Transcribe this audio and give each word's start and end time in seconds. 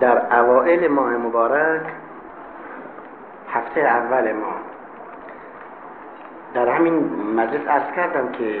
در 0.00 0.40
اوائل 0.40 0.88
ماه 0.88 1.16
مبارک 1.16 1.82
هفته 3.48 3.80
اول 3.80 4.32
ما. 4.32 4.52
در 6.54 6.68
همین 6.68 6.94
مجلس 7.36 7.68
ارز 7.68 7.94
کردم 7.96 8.28
که 8.28 8.60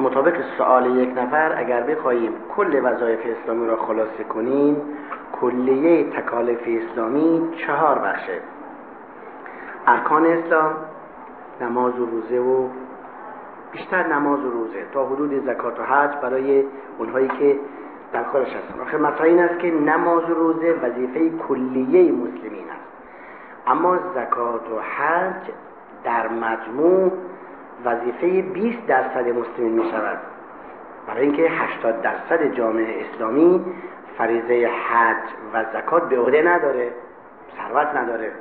مطابق 0.00 0.34
سوال 0.58 0.96
یک 0.96 1.18
نفر 1.18 1.58
اگر 1.58 1.82
بخواهیم 1.82 2.32
کل 2.56 2.80
وظایف 2.84 3.20
اسلامی 3.26 3.66
را 3.66 3.76
خلاصه 3.76 4.24
کنیم 4.24 4.76
کلیه 5.40 6.10
تکالف 6.10 6.60
اسلامی 6.66 7.54
چهار 7.66 7.98
بخشه. 7.98 8.40
ارکان 9.86 10.26
اسلام 10.26 10.74
نماز 11.60 12.00
و 12.00 12.06
روزه 12.06 12.38
و 12.38 12.68
بیشتر 13.72 14.06
نماز 14.06 14.44
و 14.44 14.50
روزه 14.50 14.84
تا 14.92 15.06
حدود 15.06 15.46
زکات 15.46 15.80
و 15.80 15.82
حج 15.82 16.10
برای 16.22 16.64
اونهایی 16.98 17.28
که 17.28 17.58
در 18.12 18.22
کارش 18.22 18.48
هستن. 18.48 18.80
آخه 18.80 18.96
مثلا 18.96 19.24
این 19.24 19.40
است 19.40 19.58
که 19.58 19.70
نماز 19.70 20.30
و 20.30 20.34
روزه 20.34 20.72
وظیفه 20.72 21.30
کلیه 21.48 22.12
مسلمین 22.12 22.64
است. 22.70 22.90
اما 23.66 23.98
زکات 24.14 24.70
و 24.70 24.80
حج 24.80 25.50
در 26.04 26.28
مجموع 26.28 27.12
وظیفه 27.84 28.42
20 28.42 28.86
درصد 28.86 29.28
مسلمین 29.28 29.72
می 29.72 29.90
شود 29.90 30.18
برای 31.06 31.22
اینکه 31.22 31.42
80 31.42 32.02
درصد 32.02 32.54
جامعه 32.54 33.04
اسلامی 33.04 33.64
فریضه 34.18 34.68
حج 34.68 35.30
و 35.54 35.64
زکات 35.72 36.08
به 36.08 36.18
عهده 36.18 36.42
نداره 36.42 36.92
ثروت 37.56 37.96
نداره. 37.96 38.32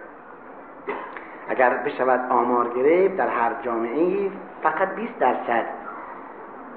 اگر 1.49 1.69
بشود 1.69 2.31
آمار 2.31 2.69
گرفت 2.69 3.17
در 3.17 3.27
هر 3.27 3.51
جامعه 3.63 4.31
فقط 4.63 4.95
20 4.95 5.19
درصد 5.19 5.65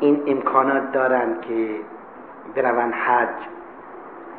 این 0.00 0.22
امکانات 0.26 0.92
دارند 0.92 1.40
که 1.40 1.68
بروند 2.54 2.94
حج 2.94 3.28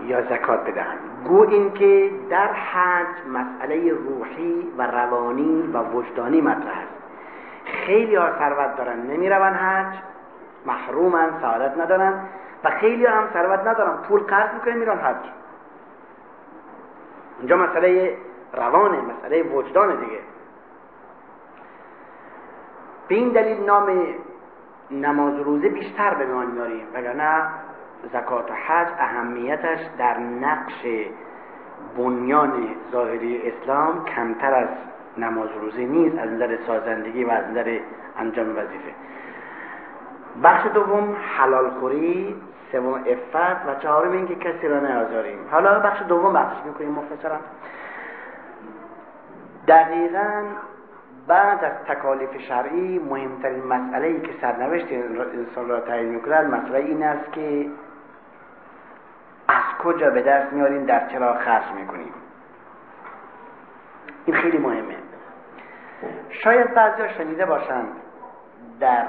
یا 0.01 0.21
زکات 0.21 0.69
بدهند. 0.69 0.99
گو 1.27 1.49
اینکه 1.49 2.11
در 2.29 2.53
حج 2.53 3.07
مسئله 3.27 3.93
روحی 3.93 4.71
و 4.77 4.87
روانی 4.87 5.69
و 5.73 5.83
وجدانی 5.83 6.41
مطرح 6.41 6.77
است. 6.77 6.93
خیلی 7.65 8.15
ها 8.15 8.39
ثروت 8.39 8.77
دارن 8.77 8.99
نمی‌روند 8.99 9.55
حج 9.55 9.99
محرومن 10.65 11.29
سعادت 11.41 11.77
ندارن 11.77 12.13
و 12.63 12.69
خیلی 12.69 13.05
هم 13.05 13.23
ثروت 13.33 13.59
ندارن. 13.59 13.97
پول 13.97 14.19
قرض 14.19 14.53
می‌کنن 14.53 14.77
میرن 14.77 14.97
حج. 14.97 15.29
اونجا 17.39 17.57
مسئله 17.57 18.17
روانه 18.53 18.97
مسئله 19.01 19.43
وجدان 19.43 19.95
دیگه. 19.95 20.19
به 23.07 23.15
این 23.15 23.29
دلیل 23.29 23.65
نام 23.65 24.03
نماز 24.91 25.39
روزه 25.39 25.69
بیشتر 25.69 26.13
به 26.13 26.25
میان 26.25 26.47
میاریم 26.47 26.87
وگرنه 26.93 27.47
زکات 28.13 28.51
و 28.51 28.53
حج 28.53 28.87
اهمیتش 28.99 29.79
در 29.97 30.19
نقش 30.19 30.85
بنیان 31.97 32.53
ظاهری 32.91 33.41
اسلام 33.47 34.05
کمتر 34.05 34.53
از 34.53 34.67
نماز 35.17 35.49
روزه 35.61 35.85
نیست 35.85 36.17
از 36.17 36.29
نظر 36.29 36.57
سازندگی 36.67 37.23
و 37.23 37.29
از 37.29 37.45
نظر 37.51 37.79
انجام 38.17 38.49
وظیفه. 38.49 38.93
بخش 40.43 40.67
دوم 40.73 41.15
حلال 41.37 41.69
خوری 41.69 42.35
سوم 42.71 42.93
افت 42.93 43.67
و 43.67 43.75
چهارم 43.79 44.11
اینکه 44.11 44.35
کسی 44.35 44.67
را 44.67 44.79
نیازاریم 44.79 45.39
حالا 45.51 45.79
بخش 45.79 46.01
دوم 46.07 46.33
بخش 46.33 46.55
می‌کنیم 46.65 46.91
مختصرا. 46.91 47.37
دقیقا 49.67 50.43
بعد 51.27 51.63
از 51.63 51.71
تکالیف 51.87 52.37
شرعی 52.37 52.99
مهمترین 52.99 53.63
مسئله 53.63 54.07
ای 54.07 54.21
که 54.21 54.29
سرنوشت 54.41 54.87
انسان 55.33 55.69
را 55.69 55.79
تعیین 55.79 56.09
می‌کند 56.09 56.53
مسئله 56.53 56.79
این 56.79 57.03
است 57.03 57.33
که 57.33 57.69
کجا 59.83 60.09
به 60.09 60.21
دست 60.21 60.53
میاریم 60.53 60.85
در 60.85 61.07
چرا 61.07 61.33
خرج 61.33 61.71
می‌کنیم 61.75 62.13
این 64.25 64.35
خیلی 64.35 64.57
مهمه. 64.57 64.95
شاید 66.29 66.73
بعضی 66.73 67.09
شنیده 67.17 67.45
باشند 67.45 67.87
در 68.79 69.05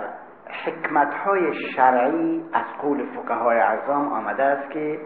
حکمت 0.65 1.15
های 1.15 1.55
شرعی 1.55 2.45
از 2.53 2.65
قول 2.83 3.07
فقهای 3.07 3.59
اعظام 3.59 4.13
آمده 4.13 4.43
است 4.43 4.71
که 4.71 5.01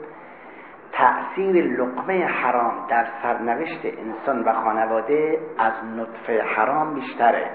تأثیر 0.93 1.65
لقمه 1.65 2.25
حرام 2.25 2.87
در 2.89 3.07
سرنوشت 3.23 3.81
انسان 3.85 4.45
و 4.45 4.53
خانواده 4.53 5.39
از 5.59 5.73
نطفه 5.97 6.43
حرام 6.43 6.95
بیشتره. 6.95 7.51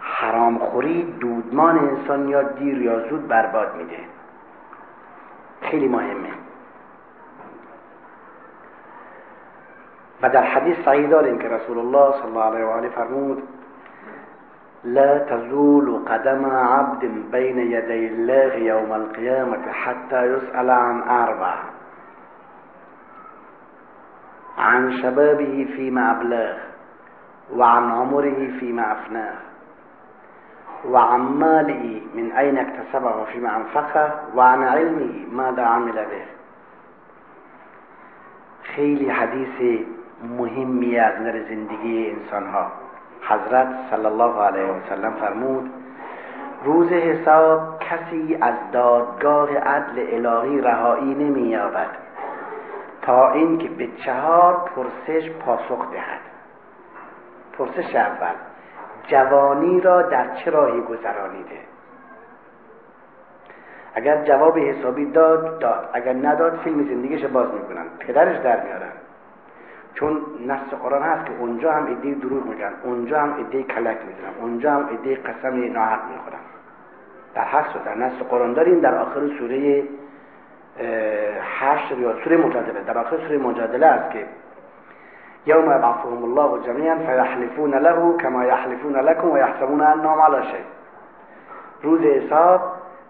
حرام 0.00 0.58
خوری 0.58 1.16
دودمان 1.20 1.78
انسان 1.78 2.28
یا 2.28 2.42
دیر 2.42 2.82
یا 2.82 3.08
زود 3.08 3.28
برباد 3.28 3.76
میده. 3.76 3.98
خیلی 5.62 5.88
مهمه. 5.88 6.30
و 10.22 10.28
در 10.28 10.42
حدیث 10.42 10.76
صحیح 10.84 11.08
داریم 11.08 11.38
که 11.38 11.48
رسول 11.48 11.78
الله 11.78 12.12
صلی 12.12 12.28
الله 12.30 12.44
علیه 12.44 12.64
و 12.64 12.70
آله 12.70 12.88
فرمود 12.88 13.42
لا 14.84 15.18
تزول 15.18 15.98
قدم 16.08 16.46
عبد 16.46 17.04
بين 17.30 17.58
يدي 17.58 18.08
الله 18.08 18.54
يوم 18.54 18.92
القيامة 18.92 19.72
حتى 19.72 20.26
يسأل 20.26 20.70
عن 20.70 21.02
أربع. 21.02 21.54
عن 24.58 24.92
شبابه 25.02 25.68
فيما 25.76 26.10
أبلاه 26.10 26.56
وعن 27.56 27.90
عمره 27.90 28.58
فيما 28.60 28.92
أفناه. 28.92 29.51
وعن 30.90 31.20
ماله 31.20 32.00
من 32.14 32.32
أين 32.32 32.58
اكتسبه 32.58 33.24
فيما 33.24 33.56
أنفقه 33.56 34.12
وعن 34.34 34.62
علمه 34.62 35.26
ماذا 35.32 35.62
عمل 35.62 35.92
به. 35.92 36.22
خیلی 38.62 39.10
حدیث 39.10 39.84
مهمی 40.38 40.98
از 40.98 41.20
نظر 41.20 41.42
زندگی 41.48 42.10
انسان 42.10 42.46
ها 42.46 42.66
حضرت 43.28 43.68
صلی 43.90 44.06
الله 44.06 44.42
علیه 44.42 44.72
و 44.72 44.80
سلم 44.88 45.12
فرمود 45.12 45.70
روز 46.64 46.92
حساب 46.92 47.78
کسی 47.78 48.38
از 48.40 48.54
دادگاه 48.72 49.58
عدل 49.58 50.26
الهی 50.26 50.60
رهایی 50.60 51.14
نمییابد 51.14 51.88
تا 53.02 53.32
اینکه 53.32 53.68
به 53.68 53.88
چهار 54.04 54.70
پرسش 54.76 55.30
پاسخ 55.30 55.90
دهد. 55.92 56.20
پرسش 57.58 57.96
اول 57.96 58.34
جوانی 59.08 59.80
را 59.80 60.02
در 60.02 60.26
چه 60.34 60.50
راهی 60.50 60.80
گذرانیده؟ 60.80 61.58
اگر 63.94 64.24
جواب 64.24 64.58
حسابی 64.58 65.06
داد 65.06 65.58
داد. 65.58 65.88
اگر 65.92 66.12
نداد 66.12 66.60
فیلم 66.64 66.84
زندگیش 66.88 67.24
باز 67.24 67.46
می‌کنن. 67.54 67.84
پدرش 67.98 68.36
در 68.36 68.60
میارن. 68.64 68.92
چون 69.94 70.20
نص 70.46 70.74
قرآن 70.82 71.02
هست 71.02 71.26
که 71.26 71.32
اونجا 71.38 71.72
هم 71.72 71.86
ایده 71.86 72.14
دروغ 72.14 72.46
میگن. 72.46 72.72
اونجا 72.82 73.20
هم 73.20 73.34
ایده 73.36 73.62
کلک 73.62 73.96
می‌زنن 74.06 74.40
اونجا 74.40 74.72
هم 74.72 74.88
ایده 74.88 75.22
قسم 75.22 75.72
ناحق 75.72 76.00
می‌خورن. 76.12 76.38
در 77.34 77.44
هست 77.44 77.84
در 77.84 77.94
نص 77.94 78.12
قرآن 78.30 78.52
داریم. 78.52 78.80
در 78.80 78.94
آخر 78.94 79.20
سوره 79.38 79.84
حشر 81.60 81.98
یا 81.98 82.24
سوره 82.24 82.36
مجادله. 82.36 82.80
در 82.86 82.98
آخر 82.98 83.16
سوره 83.16 83.38
مجادله 83.38 83.86
است 83.86 84.10
که 84.12 84.26
یوم 85.46 85.64
یبعثهم 85.64 86.24
الله 86.24 86.66
جمیعا 86.66 86.96
فیحلفون 86.96 87.74
له 87.74 88.16
کما 88.16 88.44
یحلفون 88.44 88.96
لكم 88.96 89.30
و 89.30 89.38
یحسبون 89.38 89.80
انهم 89.80 90.20
علی 90.20 90.42
شیء. 90.46 90.64
روز 91.82 92.00
حساب 92.00 92.60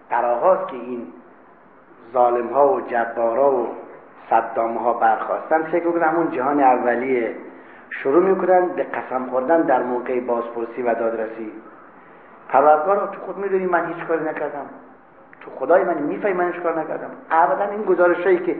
در 0.09 0.25
آغاز 0.25 0.67
که 0.67 0.75
این 0.75 1.07
ظالم 2.13 2.47
ها 2.47 2.73
و 2.73 2.81
جبارا 2.81 3.51
و 3.51 3.67
صدام 4.29 4.77
ها 4.77 4.93
برخواستن 4.93 5.63
فکر 5.63 5.91
کنن 5.91 6.03
همون 6.03 6.31
جهان 6.31 6.59
اولیه. 6.59 7.35
شروع 7.89 8.23
می‌کنن 8.23 8.67
به 8.67 8.83
قسم 8.83 9.25
خوردن 9.25 9.61
در 9.61 9.83
موقع 9.83 10.19
بازپرسی 10.19 10.81
و 10.81 10.93
دادرسی. 10.93 11.51
پروردگار 12.49 13.09
تو 13.11 13.21
خود 13.21 13.37
می‌دونی 13.37 13.65
من 13.65 13.85
هیچ 13.85 14.05
کاری 14.07 14.23
نکردم. 14.23 14.65
تو 15.41 15.51
خدای 15.51 15.83
من 15.83 15.97
می‌فهمی 15.97 16.33
من 16.33 16.51
هیچ 16.51 16.61
کار 16.61 16.79
نکردم. 16.79 17.09
ابدا 17.31 17.63
این 17.63 17.83
گزارشایی 17.83 18.37
که 18.37 18.55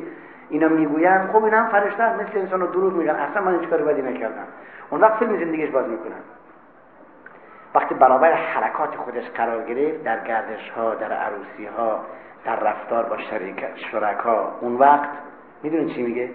اینا 0.49 0.67
می‌گوین 0.67 1.27
خب 1.27 1.43
اینا 1.43 1.57
هم 1.57 1.69
فرشته 1.71 2.15
مثل 2.15 2.39
انسان 2.39 2.61
رو 2.61 2.67
دروغ 2.67 2.93
میگن. 2.93 3.15
اصلا 3.15 3.41
من 3.41 3.59
هیچ 3.59 3.69
بدی 3.69 4.01
نکردم. 4.01 4.47
اون 4.89 5.01
وقت 5.01 5.19
فیلم 5.19 5.37
زندگیش 5.37 5.69
باز 5.69 5.87
می‌کنن. 5.87 6.21
وقتی 7.75 7.95
برابر 7.95 8.33
حرکات 8.33 8.95
خودش 8.95 9.29
قرار 9.29 9.63
گرفت 9.63 10.03
در 10.03 10.19
گردش 10.19 10.69
ها 10.69 10.95
در 10.95 11.11
عروسی 11.13 11.65
ها 11.65 11.99
در 12.45 12.59
رفتار 12.59 13.03
با 13.03 13.17
شرکا 13.91 14.51
اون 14.61 14.75
وقت 14.75 15.09
می‌دونید 15.63 15.95
چی 15.95 16.03
میگه؟ 16.03 16.29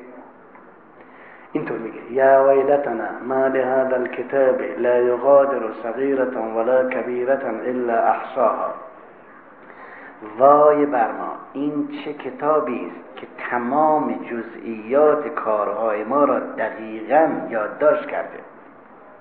اینطور 1.53 1.79
میگه. 1.79 2.13
یا 2.13 2.45
ویلتنا 2.49 3.19
ما 3.29 3.47
لهذا 3.47 3.97
الكتاب 3.97 4.61
لا 4.61 4.99
یغادر 4.99 5.73
صغیرة 5.83 6.39
ولا 6.57 6.89
کبیرة 6.89 7.49
الا 7.67 8.03
احصاها. 8.03 8.75
وای 10.39 10.87
بر 10.87 11.13
ما 11.13 11.37
این 11.53 11.89
چه 12.05 12.15
کتابی 12.15 12.87
است 12.87 13.17
که 13.17 13.27
تمام 13.51 14.13
جزئیات 14.13 15.29
کارهای 15.29 16.05
ما 16.05 16.25
را 16.25 16.39
دقیقا 16.41 17.29
یادداشت 17.49 18.07
کرده؟ 18.07 18.39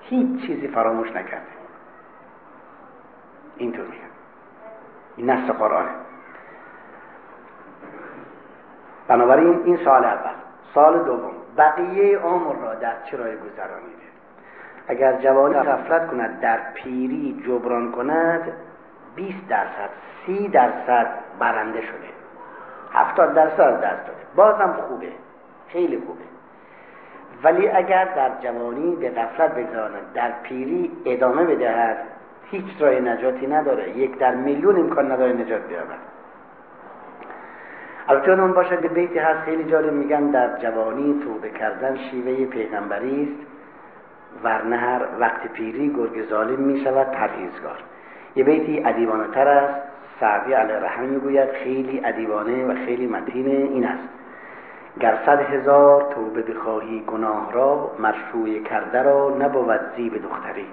هیچ 0.01 0.47
چیزی 0.47 0.67
فراموش 0.67 1.09
نکرده. 1.09 1.57
اینطور 3.57 3.85
میگه 3.85 3.97
این 5.15 5.29
نص 5.29 5.49
قرآنه. 5.49 5.89
بنابراین 9.07 9.61
این 9.65 9.77
سال 9.85 10.05
اول. 10.05 10.31
سال 10.73 11.03
دوم. 11.03 11.33
بقیه 11.57 12.17
عمر 12.17 12.55
را 12.55 12.75
در 12.75 12.94
چه 13.03 13.17
راه 13.17 13.35
گذرانیده؟ 13.35 14.07
اگر 14.88 15.13
جوانی 15.13 15.55
غفلت 15.55 16.07
کند 16.07 16.39
در 16.39 16.59
پیری 16.73 17.44
جبران 17.47 17.91
کند 17.91 18.53
20 19.17 19.47
درصد 19.49 19.89
30 20.25 20.47
درصد 20.47 21.07
برنده 21.39 21.81
شده. 21.81 22.07
70 22.93 23.33
درصد 23.33 23.81
دست 23.81 24.07
داده. 24.07 24.19
بازم 24.35 24.73
خوبه. 24.87 25.11
خیلی 25.67 25.97
خوبه. 26.07 26.23
ولی 27.43 27.69
اگر 27.69 28.05
در 28.05 28.31
جوانی 28.41 28.95
به 28.95 29.09
غفلت 29.09 29.55
بگذاراند 29.55 30.13
در 30.13 30.31
پیری 30.43 30.91
ادامه 31.05 31.43
بدهد 31.43 31.97
هیچ 32.51 32.65
راه 32.79 32.93
نجاتی 32.93 33.47
نداره. 33.47 33.97
یک 33.97 34.17
در 34.17 34.35
میلیون 34.35 34.79
امکان 34.79 35.11
نداره 35.11 35.33
نجات 35.33 35.61
بیابد. 35.61 36.07
البته 38.07 38.31
اون 38.31 38.53
باشد 38.53 38.81
که 38.81 38.87
بیتی 38.87 39.19
هست 39.19 39.39
خیلی 39.39 39.63
جالب 39.63 39.93
میگن 39.93 40.31
در 40.31 40.57
جوانی 40.57 41.21
توبه 41.23 41.49
کردن 41.49 41.97
شیوه 41.97 42.45
پیغمبری 42.45 43.23
است. 43.23 43.47
ورنه 44.43 44.77
هر 44.77 45.01
وقت 45.19 45.47
پیری 45.47 45.89
گرگ 45.89 46.29
ظالم 46.29 46.59
می 46.59 46.83
شود 46.83 47.11
پرهیزگار. 47.11 47.77
یه 48.37 48.43
بیتی 48.43 48.83
ادیبانه 48.85 49.27
تر 49.27 49.47
است. 49.47 49.81
سعدی 50.19 50.53
علیه 50.53 50.75
رحم 50.75 51.03
می‌گوید 51.03 51.51
خیلی 51.51 52.01
ادیبانه 52.05 52.65
و 52.65 52.73
خیلی 52.85 53.07
متین 53.07 53.47
این 53.47 53.85
است. 53.85 54.09
گر 54.99 55.17
صد 55.25 55.39
هزار 55.39 56.13
توبه 56.15 56.41
بخواهی 56.41 57.03
گناه 57.07 57.51
را 57.53 57.91
مرشوی 57.99 58.63
کرده 58.63 59.01
را 59.01 59.29
نبود 59.29 59.79
زیب 59.95 60.23
دختری. 60.23 60.65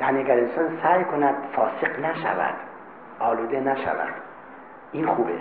یعنی 0.00 0.20
اگر 0.20 0.38
انسان 0.38 0.78
سعی 0.82 1.04
کند 1.04 1.34
فاسق 1.56 2.00
نشود 2.00 2.54
آلوده 3.18 3.60
نشود 3.60 4.14
این 4.92 5.06
خوبه. 5.06 5.38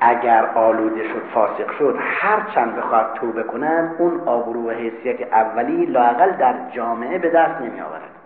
اگر 0.00 0.46
آلوده 0.46 1.08
شد 1.08 1.22
فاسق 1.34 1.70
شد 1.78 1.96
هر 2.00 2.40
چند 2.54 2.76
بخواد 2.76 3.14
توبه 3.14 3.42
کند 3.42 3.96
اون 3.98 4.20
آبرو 4.26 4.68
و 4.68 4.70
حیثیت 4.70 5.32
اولی 5.32 5.86
لاقل 5.86 6.30
در 6.30 6.54
جامعه 6.70 7.18
به 7.18 7.30
دست 7.30 7.60
نمی 7.60 7.80
آورد 7.80 8.17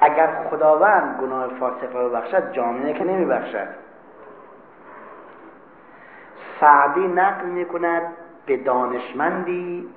اگر 0.00 0.28
خداوند 0.50 1.20
گناه 1.20 1.48
فاسق 1.48 1.94
را 1.94 2.08
بخشد 2.08 2.52
جامعه 2.52 2.92
که 2.92 3.04
نمی 3.04 3.24
بخشد 3.24 3.68
سعدی 6.60 7.08
نقل 7.08 7.46
می 7.46 7.64
کند 7.64 8.02
به 8.46 8.56
دانشمندی 8.56 9.88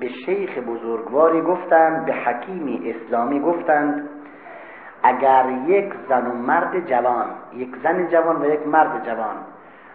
به 0.00 0.08
شیخ 0.08 0.58
بزرگواری 0.58 1.40
گفتند 1.40 2.04
به 2.04 2.12
حکیمی 2.12 2.90
اسلامی 2.90 3.40
گفتند. 3.40 4.08
اگر 5.02 5.44
یک 5.66 5.94
زن 6.08 6.26
و 6.26 6.34
مرد 6.34 6.86
جوان 6.86 7.26
یک 7.52 7.76
زن 7.82 8.08
جوان 8.08 8.42
و 8.42 8.44
یک 8.44 8.66
مرد 8.66 9.06
جوان 9.06 9.36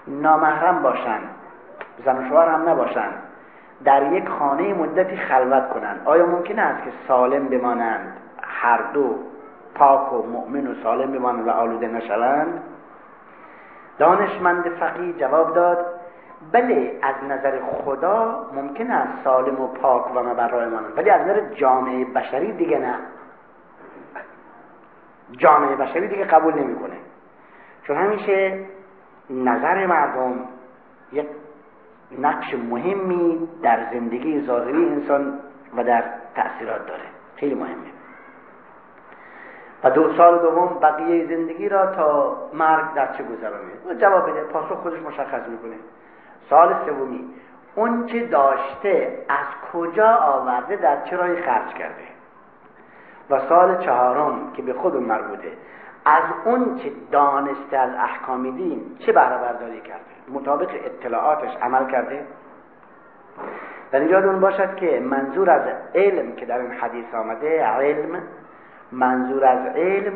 نامحرم 0.08 0.82
باشند 0.82 1.30
زن 2.06 2.18
و 2.18 2.30
شوهر 2.30 2.48
هم 2.48 2.70
نباشند 2.70 3.14
در 3.84 4.14
یک 4.14 4.30
خانه 4.30 4.74
مدتی 4.74 5.18
خلوت 5.18 5.70
کنند 5.70 6.02
آیا 6.06 6.26
ممکن 6.26 6.60
است 6.60 6.84
که 6.84 6.92
سالم 7.08 7.48
بمانند؟ 7.48 8.18
هر 8.42 8.82
دو. 8.94 9.16
پاک 9.80 10.14
و 10.14 10.28
مؤمن 10.28 10.68
و 10.68 10.74
سالم 10.84 11.12
بمانند 11.12 11.48
و 11.48 11.52
آلوده 11.52 11.88
نشوند. 11.88 12.64
دانشمند 13.98 14.70
فقی 14.70 15.14
جواب 15.14 15.56
داد 15.56 15.86
بله 16.52 17.00
از 17.02 17.16
نظر 17.30 17.60
خدا 17.60 18.46
ممکن 18.54 18.92
است 18.92 19.24
سالم 19.24 19.62
و 19.62 19.68
پاک 19.68 20.16
و 20.16 20.24
مبرای 20.24 20.70
مانند 20.70 20.98
ولی 20.98 21.10
از 21.10 21.22
نظر 21.22 21.42
جامعه 21.54 22.06
بشری 22.06 22.52
دیگه 22.52 22.80
نه. 22.80 22.96
جامعه 25.32 25.76
بشری 25.76 26.08
دیگه 26.08 26.26
قبول 26.26 26.54
نمی‌کنه. 26.54 26.96
چون 27.84 27.98
همیشه 27.98 28.66
نظر 29.30 29.86
مردم 29.86 30.34
یک 31.12 31.28
نقش 32.20 32.54
مهمی 32.54 33.50
در 33.64 33.80
زندگی 33.94 34.42
ظاهری 34.42 34.90
انسان 34.90 35.40
و 35.78 35.84
در 35.84 36.04
تأثیرات 36.36 36.88
داره. 36.88 37.04
خیلی 37.36 37.56
مهمه. 37.56 37.99
و 39.84 39.90
دو 39.90 40.14
سال 40.18 40.40
دوم 40.40 40.80
بقیه 40.82 41.28
زندگی 41.28 41.70
را 41.70 41.86
تا 41.86 42.38
مرگ 42.54 42.94
در 42.96 43.08
چه 43.18 43.24
گذرانه؟ 43.24 44.00
جواب 44.00 44.30
بده 44.30 44.42
پاسخ 44.42 44.74
خودش 44.74 45.00
مشخص 45.00 45.48
می‌کنه. 45.48 45.76
سال 46.50 46.76
سومی 46.86 47.30
اون 47.76 48.06
چه 48.06 48.26
داشته 48.26 49.18
از 49.30 49.72
کجا 49.74 50.16
آورده 50.16 50.76
در 50.76 51.06
چه 51.06 51.18
راهی 51.18 51.42
خرج 51.42 51.74
کرده؟ 51.74 52.04
و 53.30 53.40
سال 53.50 53.78
چهارم 53.86 54.52
که 54.54 54.62
به 54.62 54.74
خود 54.74 54.96
مربوطه 54.96 55.52
از 56.06 56.24
اون 56.46 56.76
چه 56.76 56.92
دانسته 57.12 57.78
از 57.78 57.90
احکام 57.94 58.52
دین 58.52 58.82
چه 59.00 59.12
بهره 59.12 59.38
برداری 59.38 59.82
کرده؟ 59.82 60.34
مطابق 60.34 60.70
اطلاعاتش 60.86 61.56
عمل 61.62 61.92
کرده؟ 61.92 62.26
در 63.92 64.00
اینجا 64.00 64.20
اون 64.20 64.40
باشد 64.40 64.76
که 64.76 65.00
منظور 65.00 65.50
از 65.50 65.62
علم 65.96 66.36
که 66.36 66.46
در 66.46 66.60
این 66.60 66.72
حدیث 66.72 67.14
آمده 67.14 67.66
علم 67.66 68.22
منظور 68.92 69.46
از 69.46 69.76
علم 69.76 70.14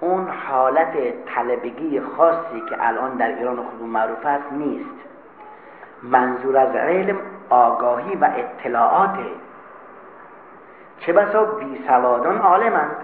اون 0.00 0.28
حالت 0.28 1.24
طلبگی 1.34 2.00
خاصی 2.00 2.60
که 2.68 2.76
الان 2.86 3.16
در 3.16 3.28
ایران 3.28 3.56
خودمون 3.56 3.90
معروف 3.90 4.26
است 4.26 4.52
نیست. 4.52 4.90
منظور 6.02 6.56
از 6.56 6.76
علم 6.76 7.16
آگاهی 7.50 8.16
و 8.16 8.30
اطلاعاته 8.36 9.26
چه 11.00 11.12
بسا 11.12 11.44
بی 11.44 11.84
سوادان 11.88 12.38
عالمند 12.38 12.96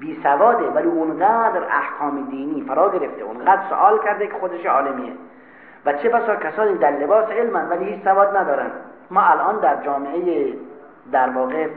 بی 0.00 0.20
سواده 0.22 0.68
ولی 0.68 0.88
اونقدر 0.88 1.62
احکام 1.64 2.30
دینی 2.30 2.64
فرا 2.68 2.98
گرفته 2.98 3.22
اونقدر 3.22 3.62
سوال 3.68 3.98
کرده 3.98 4.26
که 4.26 4.32
خودش 4.32 4.66
عالمیه. 4.66 5.12
و 5.86 5.92
چه 5.92 6.08
بسا 6.08 6.36
کسانی 6.36 6.78
در 6.78 6.90
لباس 6.90 7.30
علمند 7.30 7.70
ولی 7.70 7.84
هیچ 7.84 8.04
سواد 8.04 8.36
ندارن. 8.36 8.70
ما 9.10 9.22
الان 9.22 9.60
در 9.60 9.84
جامعه 9.84 10.54
در 11.12 11.30
واقع 11.30 11.68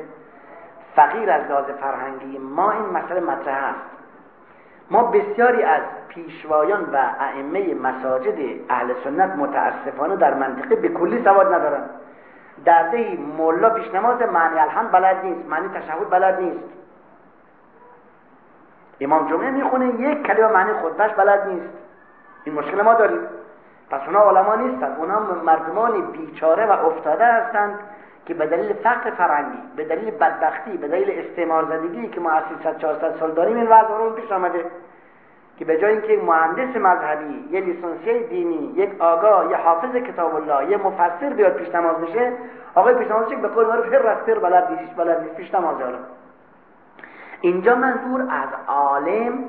فقیر 0.96 1.32
از 1.32 1.42
لحاظ 1.50 1.66
فرهنگی 1.66 2.38
ما 2.38 2.72
این 2.72 2.86
مسئله 2.86 3.20
مطرح 3.20 3.64
است. 3.64 3.92
ما 4.92 5.04
بسیاری 5.04 5.64
از 5.64 5.82
پیشوایان 6.08 6.84
و 6.94 6.98
ائمه 7.20 7.74
مساجد 7.74 8.36
اهل 8.70 8.94
سنت 9.04 9.36
متاسفانه 9.36 10.16
در 10.16 10.34
منطقه 10.34 10.76
به 10.76 10.90
کلی 10.90 11.24
سواد 11.24 11.54
ندارن 11.54 11.84
در 12.66 12.88
ده 12.88 13.18
مولا 13.38 13.70
پیش 13.70 13.94
نماز 13.94 14.22
معنی 14.22 14.60
الحمد 14.60 14.92
بلد 14.92 15.26
نیست 15.26 15.50
معنی 15.50 15.70
تشهد 15.70 16.10
بلد 16.10 16.40
نیست. 16.40 16.64
امام 19.02 19.30
جمعه 19.30 19.52
می‌خونه 19.52 19.86
یک 19.86 20.24
کلمه 20.24 20.48
معنی 20.48 20.74
خودش 20.74 21.12
بلد 21.12 21.48
نیست. 21.48 21.74
این 22.44 22.56
مشکل 22.56 22.82
ما 22.82 22.94
داریم. 22.94 23.20
پس 23.90 24.02
اونا 24.08 24.20
علما 24.20 24.56
نیستن 24.56 24.96
اونا 24.98 25.20
مردمانی 25.20 26.02
بیچاره 26.02 26.66
و 26.66 26.72
افتاده 26.72 27.26
هستند. 27.26 27.80
که 28.26 28.34
به 28.34 28.46
دلیل 28.46 28.74
فقر 28.74 29.12
فرنگی 29.12 29.58
به 29.76 29.84
دلیل 29.84 30.12
بدبختی 30.12 30.78
به 30.78 30.88
دلیل 30.88 31.20
استعمار 31.20 31.66
زدگی 31.66 32.08
که 32.08 32.22
ما 32.22 32.30
از 32.30 32.44
300 32.58 32.78
400 32.78 33.20
سال 33.20 33.32
داریم 33.32 33.58
این 33.58 33.68
وضع 33.68 33.98
رو 33.98 34.10
پیش 34.10 34.32
آمده 34.32 34.66
که 35.58 35.66
به 35.66 35.78
جای 35.78 35.92
اینکه 35.92 36.22
مهندس 36.26 36.76
مذهبی 36.76 37.48
یه 37.52 37.62
لیسانسیه 37.62 38.28
دینی 38.28 38.74
یک 38.76 39.02
آگاه 39.02 39.50
یه 39.50 39.58
حافظ 39.58 39.96
کتاب 39.96 40.36
الله 40.36 40.72
یه 40.72 40.78
مفسر 40.78 41.30
بیاد 41.30 41.54
پیش 41.54 41.76
نماز 41.76 41.96
بشه 41.96 42.34
آقای 42.76 42.94
پیش 42.94 43.08
نماز 43.08 43.26
به 43.26 43.48
قول 43.48 43.68
معروف 43.68 43.86
هر 43.86 44.00
رستر 44.00 44.40
بلد 44.40 44.80
نیست 44.80 44.96
بلد 44.96 45.24
نیست 45.24 45.36
پیش 45.36 45.56
نماز 45.56 45.82
حالا. 45.82 45.98
اینجا 47.42 47.76
منظور 47.76 48.22
از 48.22 48.50
عالم 48.68 49.44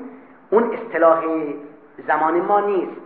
اون 0.49 0.73
اصطلاح 0.73 1.23
زمان 2.07 2.41
ما 2.41 2.59
نیست. 2.59 3.01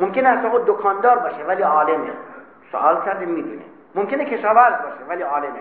ممکن 0.00 0.26
است 0.26 0.46
آقا 0.46 0.58
دکاندار 0.58 1.18
باشه 1.18 1.44
ولی 1.48 1.62
عالمه. 1.62 2.10
سوال 2.72 3.04
کرده 3.04 3.26
می‌دونه 3.26 3.62
ممکنه 3.94 4.24
کشاورز 4.24 4.82
باشه 4.82 5.04
ولی 5.08 5.22
عالمه. 5.22 5.60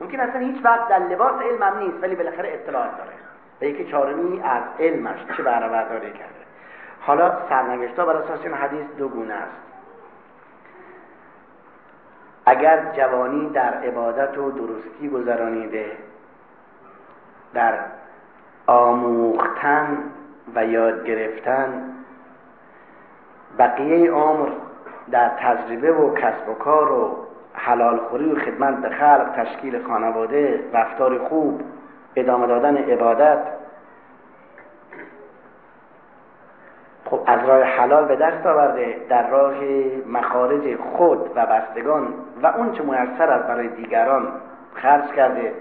ممکن 0.00 0.20
اصلا 0.20 0.40
هیچ 0.40 0.64
وقت 0.64 0.88
در 0.88 0.98
لباس 0.98 1.42
علم 1.42 1.78
نیست 1.78 2.02
ولی 2.02 2.14
بالاخره 2.14 2.52
اطلاعات 2.52 2.96
داره. 2.96 3.12
و 3.60 3.64
یکی 3.64 3.90
چارمی 3.90 4.42
از 4.42 4.62
علمش 4.78 5.18
چه 5.36 5.42
بهره 5.42 5.68
برداری 5.68 6.12
کرده. 6.12 6.42
حالا 7.00 7.32
سرنوشتا 7.48 8.06
بر 8.06 8.16
اساس 8.16 8.40
این 8.42 8.54
حدیث 8.54 8.86
دو 8.98 9.08
گونه 9.08 9.34
است. 9.34 9.62
اگر 12.46 12.92
جوانی 12.96 13.50
در 13.50 13.74
عبادت 13.74 14.38
و 14.38 14.50
درستی 14.50 15.08
گذرانیده 15.08 15.92
در 17.54 17.78
آموختن 18.66 19.98
و 20.54 20.66
یاد 20.66 21.04
گرفتن 21.04 21.94
بقیه 23.58 24.10
عمر 24.10 24.48
در 25.10 25.28
تجربه 25.28 25.92
و 25.92 26.14
کسب 26.14 26.48
و 26.48 26.54
کار 26.54 26.92
و 26.92 27.21
حلال 27.54 27.96
خوری 27.96 28.32
و 28.32 28.38
خدمت 28.38 28.76
به 28.76 28.88
خلق 28.88 29.30
تشکیل 29.36 29.86
خانواده 29.86 30.64
رفتار 30.72 31.18
خوب 31.18 31.60
ادامه 32.16 32.46
دادن 32.46 32.76
عبادت. 32.76 33.38
خب 37.04 37.20
از 37.26 37.48
راه 37.48 37.62
حلال 37.62 38.04
به 38.04 38.16
دست 38.16 38.46
آورده 38.46 38.96
در 39.08 39.30
راه 39.30 39.54
مخارج 40.06 40.76
خود 40.76 41.30
و 41.36 41.46
بستگان 41.46 42.14
و 42.42 42.46
اون 42.46 42.72
چه 42.72 42.82
میسر 42.82 43.30
است 43.30 43.46
برای 43.48 43.68
دیگران 43.68 44.28
خرج 44.74 45.06
کرده. 45.10 45.54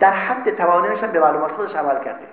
در 0.00 0.12
حد 0.12 0.56
توانایش 0.56 1.00
به 1.00 1.20
معلومات 1.20 1.52
خودش 1.52 1.76
عمل 1.76 2.04
کرده. 2.04 2.26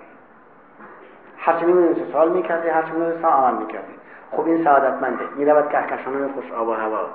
هرچی 1.38 1.64
میمونه 1.64 2.12
سال 2.12 2.32
می‌کرده 2.32 2.72
هرچی 2.72 2.90
میمونه 2.90 3.22
سا 3.22 3.28
عمل 3.28 3.58
می‌کرده. 3.58 3.97
خب 4.30 4.46
این 4.46 4.64
سعادتمنده. 4.64 5.24
می‌رود 5.36 5.68
کهکشانان 5.68 6.32
خوش 6.32 6.52
آب 6.52 6.68
و 6.68 6.72
هوا. 6.72 7.06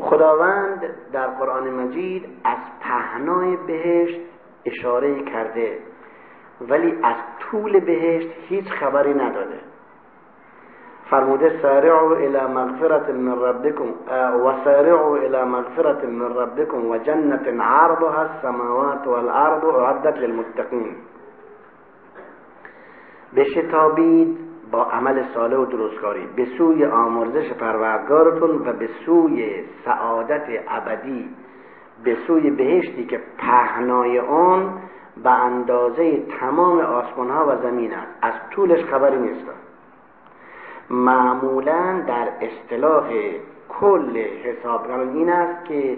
خداوند 0.00 0.80
در 1.12 1.26
قرآن 1.26 1.70
مجید 1.70 2.24
از 2.44 2.56
پهنای 2.80 3.56
بهشت 3.56 4.20
اشاره 4.64 5.24
کرده 5.24 5.78
ولی 6.60 6.98
از 7.02 7.16
طول 7.38 7.80
بهشت 7.80 8.28
هیچ 8.48 8.68
خبری 8.68 9.14
نداده. 9.14 9.60
فرموده 11.10 11.62
سارعوا 11.62 12.16
الى 12.16 12.40
مغفرت 12.40 13.10
من 13.10 13.38
ربکم 13.38 13.88
و 14.44 14.64
سارعوا 14.64 15.16
الى 15.16 15.44
مغفرت 15.44 16.04
من 16.04 16.34
ربکم 16.36 16.90
و 16.90 16.98
جنت 16.98 17.48
عرضها 17.60 18.22
السماوات 18.22 19.06
والارض 19.06 19.64
اعدت 19.64 20.18
للمتقین. 20.18 20.96
بشتابید 23.36 24.45
با 24.70 24.84
عمل 24.84 25.22
صالح 25.34 25.56
و 25.56 25.64
درستکاری. 25.64 26.26
به 26.36 26.44
سوی 26.58 26.84
آمرزش 26.84 27.52
پروردگارتون 27.52 28.68
و 28.68 28.72
به 28.72 28.88
سوی 29.06 29.64
سعادت 29.84 30.46
ابدی. 30.68 31.28
به 32.04 32.16
سوی 32.26 32.50
بهشتی 32.50 33.06
که 33.06 33.20
پهنای 33.38 34.18
آن 34.20 34.80
به 35.24 35.30
اندازه 35.30 36.22
تمام 36.40 36.78
آسمان 36.80 37.30
ها 37.30 37.46
و 37.48 37.56
زمین 37.62 37.94
است. 37.94 38.12
از 38.22 38.34
طولش 38.50 38.84
خبری 38.84 39.18
نیست. 39.18 39.46
معمولا 40.90 42.04
در 42.06 42.28
اصطلاح 42.40 43.10
کل 43.68 44.18
حسابگران 44.18 45.08
این 45.08 45.30
است 45.30 45.64
که 45.64 45.96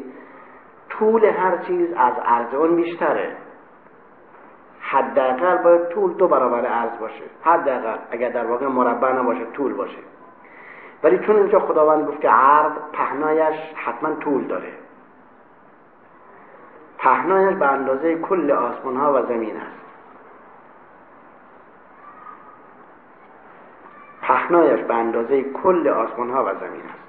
طول 0.88 1.25
هر 1.25 1.56
چیز 1.56 1.92
از 1.96 2.14
عرض 2.25 2.54
اون 2.54 2.76
بیشتره. 2.76 3.37
حداقل 4.80 5.56
باید 5.56 5.88
طول 5.88 6.12
دو 6.12 6.28
برابر 6.28 6.66
عرض 6.66 6.99
باشه. 7.00 7.25
حداقل. 7.42 7.97
اگر 8.11 8.28
در 8.28 8.47
واقع 8.47 8.66
مربع 8.66 9.12
نباشه 9.12 9.44
طول 9.44 9.73
باشه. 9.75 9.99
ولی 11.02 11.18
چون 11.18 11.37
اینجا 11.37 11.61
خداوند 11.61 12.08
گفت 12.08 12.20
که 12.20 12.30
عرض 12.30 12.73
پهنایش 12.92 13.56
حتما 13.75 14.14
طول 14.14 14.44
داره. 14.44 14.73
پهنایش 16.99 17.56
به 17.56 17.66
اندازه 17.66 18.18
کل 18.18 18.50
آسمان 18.50 18.97
ها 18.97 19.12
و 19.14 19.26
زمین 19.26 19.56
است. 19.56 19.78
پهنایش 24.23 24.80
به 24.80 24.94
اندازه 24.94 25.42
کل 25.42 25.88
آسمان 25.88 26.30
ها 26.30 26.44
و 26.44 26.49
زمین 26.61 26.82
است. 26.82 27.08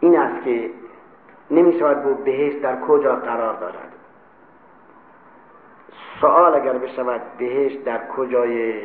این 0.00 0.18
است 0.18 0.44
که 0.44 0.70
نمی 1.50 1.78
شود 1.78 2.02
بود 2.02 2.24
بهشت 2.24 2.60
در 2.60 2.80
کجا 2.80 3.16
قرار 3.16 3.54
دارد. 3.54 3.91
سوال 6.22 6.54
اگر 6.54 6.72
بشود 6.72 7.20
بهشت 7.38 7.84
در 7.84 8.08
کجای 8.08 8.82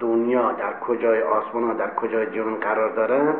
دنیا 0.00 0.52
در 0.52 0.80
کجای 0.80 1.22
آسمان 1.22 1.64
ها 1.64 1.72
در 1.72 1.94
کجای 1.94 2.26
جهان 2.26 2.54
قرار 2.54 2.90
دارد؟ 2.90 3.36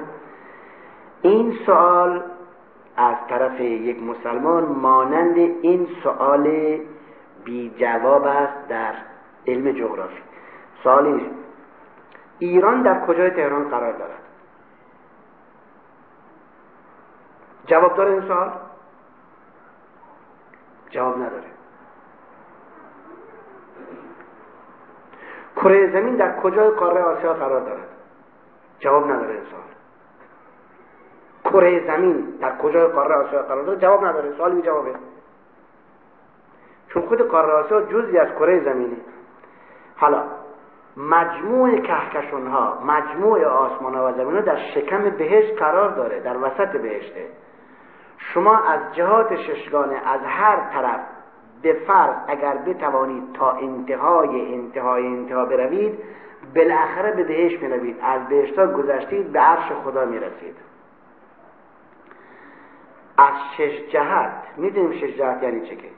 این 1.22 1.58
سوال 1.66 2.22
از 2.96 3.16
طرف 3.28 3.61
یک 3.61 4.02
مسلمان 4.02 4.64
مانند 4.64 5.37
این 5.37 5.88
سوال 6.02 6.78
بی 7.44 7.75
جواب 7.78 8.25
است 8.25 8.68
در 8.68 8.94
علم 9.46 9.72
جغرافی. 9.72 10.22
سوال 10.82 11.20
ایران 12.38 12.82
در 12.82 13.06
کجای 13.06 13.30
تهران 13.30 13.68
قرار 13.68 13.92
دارد؟ 13.92 14.22
جواب 17.66 17.96
داره 17.96 18.11
این 18.11 18.22
سوال؟ 18.22 18.50
جواب 20.90 21.16
نداره. 21.16 21.51
کره 25.62 25.92
زمین 25.92 26.16
در 26.16 26.37
کجای 26.37 26.71
قاره 26.71 27.02
آسیا 27.02 27.35
قرار 27.35 27.61
دارد؟ 27.61 27.88
جواب 28.78 29.11
نداره 29.11 29.40
سوال 29.50 29.62
کره 31.45 31.87
زمین 31.87 32.21
در 32.40 32.57
کجای 32.57 32.87
قاره 32.87 33.14
آسیا 33.14 33.42
قرار 33.42 33.64
داره 33.64 33.78
جواب 33.78 34.04
نداره. 34.04 34.33
سوال 34.37 34.54
بی 34.54 34.62
جوابه. 34.62 34.95
چون 36.88 37.02
خود 37.02 37.23
قاره 37.23 37.52
آسیا 37.52 37.81
جزی 37.81 38.19
از 38.19 38.28
کره 38.28 38.64
زمینه. 38.64 38.97
حالا 39.97 40.23
مجموع 40.97 41.81
کهکشون 41.81 42.47
ها 42.47 42.78
مجموع 42.87 43.45
آسمان 43.45 43.95
و 43.95 44.12
زمین 44.12 44.35
ها 44.35 44.40
در 44.40 44.57
شکم 44.57 45.11
بهشت 45.11 45.59
قرار 45.59 45.90
داره 45.90 46.21
در 46.21 46.37
وسط 46.37 46.76
بهشته. 46.76 47.26
شما 48.19 48.59
از 48.59 48.81
جهات 48.95 49.37
ششگانه 49.37 49.97
از 50.07 50.21
هر 50.21 50.57
طرف 50.57 51.00
به 51.62 51.73
فرض 51.73 52.14
اگر 52.28 52.57
بتوانید 52.57 53.33
تا 53.33 53.50
انتهای 53.52 54.54
انتهای 54.54 55.07
انتها 55.07 55.45
بروید 55.45 55.99
بالاخره 56.54 57.12
به 57.12 57.25
بهشت 57.25 57.62
می‌روید. 57.62 57.97
از 58.02 58.28
بهشت 58.28 58.59
ها 58.59 58.66
گذشتید 58.66 59.33
به 59.33 59.40
عرش 59.40 59.73
خدا 59.85 60.04
می‌رسید. 60.04 60.57
از 63.16 63.35
شش 63.57 63.88
جهت 63.92 64.33
می‌دونیم 64.57 64.92
شش 64.92 65.16
جهت 65.16 65.42
یعنی 65.42 65.61
چه 65.61 65.76
که؟ 65.76 65.88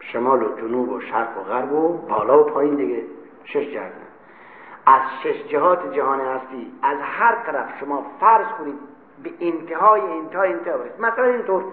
شمال 0.00 0.42
و 0.42 0.56
جنوب 0.60 0.88
و 0.88 1.00
شرق 1.00 1.38
و 1.38 1.40
غرب 1.40 1.72
و 1.72 1.92
بالا 1.92 2.40
و 2.40 2.44
پایین 2.44 2.74
دیگه. 2.74 3.02
شش 3.44 3.70
جهت 3.70 3.92
از 4.86 5.00
شش 5.22 5.44
جهات 5.48 5.92
جهان 5.92 6.20
هستی 6.20 6.72
از 6.82 6.98
هر 7.02 7.34
طرف 7.46 7.80
شما 7.80 8.06
فرض 8.20 8.46
کنید 8.58 8.78
به 9.22 9.30
انتهای 9.40 10.00
انتهای 10.00 10.52
انتهای 10.52 10.78
برسید 10.78 11.00
مثلا 11.00 11.24
اینطور 11.24 11.64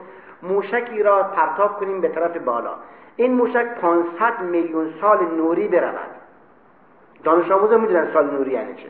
موشکی 0.43 1.03
را 1.03 1.23
پرتاب 1.23 1.79
کنیم 1.79 2.01
به 2.01 2.07
طرف 2.07 2.37
بالا. 2.37 2.73
این 3.15 3.33
موشک 3.33 3.65
500 3.65 4.41
میلیون 4.41 4.93
سال 5.01 5.25
نوری 5.37 5.67
برود. 5.67 6.11
دانش 7.23 7.51
آموزا 7.51 7.77
می‌دونن 7.77 8.13
سال 8.13 8.29
نوری 8.31 8.51
یعنی 8.51 8.75
چه. 8.75 8.89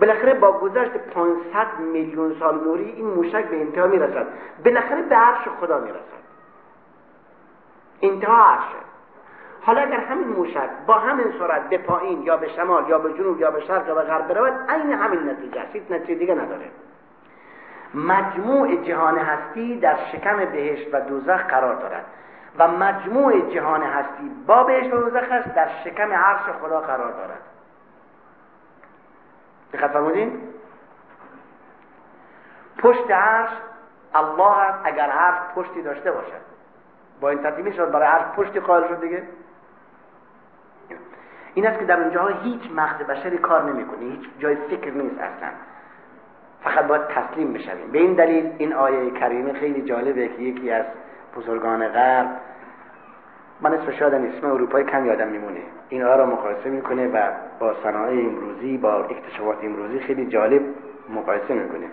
بالاخره 0.00 0.34
با 0.34 0.52
گذشت 0.52 0.90
500 0.90 1.80
میلیون 1.92 2.36
سال 2.40 2.64
نوری 2.64 2.90
این 2.90 3.06
موشک 3.06 3.44
به 3.44 3.60
انتها 3.60 3.86
می‌رسد. 3.86 4.26
بالاخره 4.64 5.02
به 5.02 5.14
عرش 5.14 5.48
خدا 5.60 5.78
می‌رسد. 5.78 6.24
انتها 8.02 8.44
عرشه. 8.44 8.84
حالا 9.62 9.80
اگر 9.80 10.00
همین 10.00 10.28
موشک 10.28 10.70
با 10.86 10.94
همین 10.94 11.26
سرعت 11.38 11.68
به 11.68 11.78
پایین 11.78 12.22
یا 12.22 12.36
به 12.36 12.48
شمال 12.48 12.88
یا 12.88 12.98
به 12.98 13.12
جنوب 13.12 13.40
یا 13.40 13.50
به 13.50 13.60
شرق 13.60 13.88
یا 13.88 13.94
به 13.94 14.02
غرب 14.02 14.28
برود 14.28 14.52
عین 14.68 14.92
همین 14.92 15.30
نتیجه 15.30 15.60
است. 15.60 15.92
نتیجه 15.92 16.14
دیگه 16.14 16.34
نداره. 16.34 16.70
مجموع 17.94 18.76
جهان 18.76 19.18
هستی 19.18 19.80
در 19.80 19.96
شکم 20.12 20.36
بهشت 20.36 20.94
و 20.94 21.00
دوزخ 21.00 21.46
قرار 21.46 21.74
دارد. 21.74 22.04
و 22.58 22.68
مجموع 22.68 23.54
جهان 23.54 23.82
هستی 23.82 24.30
با 24.46 24.64
بهشت 24.64 24.92
و 24.94 24.96
دوزخ 24.96 25.26
است 25.30 25.54
در 25.54 25.68
شکم 25.84 26.12
عرش 26.12 26.40
خدا 26.40 26.80
قرار 26.80 27.12
دارد. 27.12 27.40
دقت 29.72 29.90
فرمودین؟ 29.90 30.40
پشت 32.78 33.10
عرش 33.10 33.50
الله 34.14 34.58
است 34.58 34.78
اگر 34.84 35.10
عرش 35.10 35.38
پشتی 35.54 35.82
داشته 35.82 36.12
باشد. 36.12 36.44
با 37.20 37.30
این 37.30 37.42
ترتیبی 37.42 37.72
شد 37.72 37.90
برای 37.90 38.08
عرش 38.08 38.24
پشتی 38.36 38.60
قائل 38.60 38.88
شد 38.88 39.00
دیگه؟ 39.00 39.22
این 41.54 41.66
است 41.66 41.78
که 41.78 41.84
در 41.84 42.00
اونجاها 42.00 42.28
هیچ 42.28 42.70
مغز 42.74 43.02
بشری 43.02 43.38
کار 43.38 43.62
نمی‌کنه 43.62 43.98
هیچ 43.98 44.28
جای 44.38 44.56
فکر 44.56 44.90
نیست 44.90 45.20
اصلا. 45.20 45.48
فقط 46.64 46.86
باید 46.86 47.02
تسلیم 47.08 47.52
بشویم. 47.52 47.90
به 47.92 47.98
این 47.98 48.12
دلیل 48.12 48.50
این 48.58 48.72
آیه 48.72 49.10
کریمه 49.10 49.52
خیلی 49.52 49.82
جالبه 49.82 50.28
که 50.28 50.42
یکی 50.42 50.70
از 50.70 50.84
بزرگان 51.36 51.88
غرب 51.88 52.26
من 53.60 53.74
اسمش 53.74 54.00
یادم 54.00 54.24
اسم 54.24 54.46
اروپای 54.46 54.84
کم 54.84 55.06
یادم 55.06 55.28
میمونه. 55.28 55.60
این 55.88 56.02
آیه 56.02 56.16
را 56.16 56.26
مقایسه 56.26 56.70
می‌کنه 56.70 57.06
و 57.06 57.30
با 57.58 57.74
صنایع 57.82 58.28
امروزی 58.28 58.78
با 58.78 59.04
اکتشافات 59.04 59.64
امروزی 59.64 59.98
خیلی 59.98 60.26
جالب 60.26 60.62
مقایسه 61.08 61.54
می‌کنه. 61.54 61.86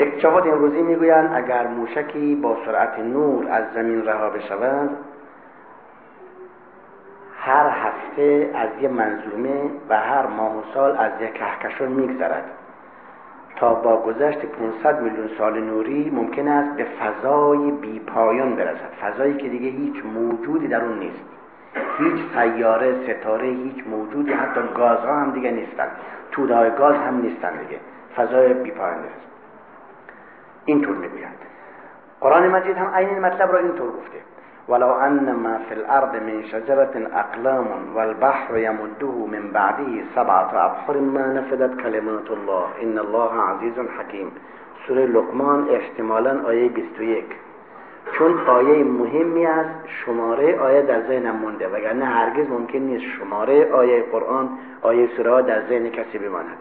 اکتشافات 0.00 0.46
امروزی 0.46 0.82
می‌گویند 0.82 1.30
اگر 1.34 1.66
موشکی 1.66 2.34
با 2.34 2.56
سرعت 2.66 2.98
نور 2.98 3.46
از 3.50 3.64
زمین 3.74 4.06
رها 4.06 4.30
بشود 4.30 4.90
هر 7.38 7.68
هفته 7.68 8.50
از 8.54 8.68
یه 8.80 8.88
منظومه 8.88 9.70
و 9.88 9.96
هر 10.00 10.26
ماه 10.26 10.58
و 10.58 10.62
سال 10.74 10.96
از 10.96 11.12
یک 11.20 11.34
کهکشان 11.34 11.88
میگذرد. 11.88 12.44
تا 13.56 13.74
با 13.74 14.02
گذشت 14.02 14.46
500 14.46 15.02
میلیون 15.02 15.28
سال 15.38 15.60
نوری 15.60 16.10
ممکن 16.10 16.48
است 16.48 16.76
به 16.76 16.84
فضای 16.84 17.70
بی 17.70 17.98
پایان 18.00 18.56
برسد. 18.56 18.92
فضایی 19.00 19.34
که 19.34 19.48
دیگه 19.48 19.68
هیچ 19.68 20.04
موجودی 20.04 20.68
در 20.68 20.84
اون 20.84 20.98
نیست. 20.98 21.24
هیچ 21.98 22.20
سیاره 22.34 22.94
ستاره 23.04 23.48
هیچ 23.48 23.86
موجودی 23.86 24.32
حتی 24.32 24.60
گازها 24.74 25.20
هم 25.20 25.30
دیگه 25.30 25.50
نیستن. 25.50 25.88
توده 26.32 26.70
گاز 26.70 26.94
هم 26.94 27.20
نیستن 27.20 27.56
دیگه. 27.56 27.80
فضای 28.16 28.54
بی 28.54 28.70
پایان 28.70 28.98
برسد 28.98 29.26
اینطور 30.64 30.96
می‌گویند 30.96 31.38
قرآن 32.20 32.48
مجید 32.48 32.76
هم 32.76 32.94
این 32.94 33.18
مطلب 33.18 33.52
را 33.52 33.58
اینطور 33.58 33.90
گفته. 33.90 34.18
ولو 34.68 34.90
ان 34.90 35.32
ما 35.32 35.60
في 35.68 35.74
الارض 35.74 36.14
من 36.14 36.44
شجرة 36.44 36.94
اقلام 37.12 37.66
والبحر 37.94 38.56
يمده 38.56 39.26
من 39.26 39.50
بعده 39.52 39.92
سبعة 40.14 40.50
ابحر 40.66 40.96
ما 40.98 41.26
نفدت 41.32 41.80
كلمات 41.82 42.30
الله. 42.30 42.66
ان 42.82 42.98
الله 42.98 43.32
عزيز 43.42 43.78
حكيم. 43.98 44.30
سوره 44.88 45.06
لقمان 45.06 45.66
احتمالا 45.70 46.46
آیه 46.46 46.68
21 46.68 47.24
چون 48.18 48.38
آیه 48.46 48.84
مهمی 48.84 49.46
است 49.46 49.70
شماره 49.86 50.58
آیه 50.58 50.82
در 50.82 51.00
ذهنم 51.00 51.36
مونده 51.36 51.68
وگرنه 51.68 52.04
هرگز 52.04 52.50
ممکن 52.50 52.78
نیست 52.78 53.04
شماره 53.18 53.72
آیه 53.72 54.02
قرآن 54.12 54.48
آیه 54.82 55.08
سوره 55.16 55.42
در 55.42 55.60
ذهن 55.68 55.90
کسی 55.90 56.18
بماند. 56.18 56.58